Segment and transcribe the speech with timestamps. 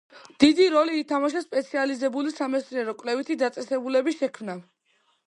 [0.43, 4.65] დიდი როლი ითამაშა სპეციალიზებული სამეცნიერო-კვლევითი დაწესებულების შექმნამ.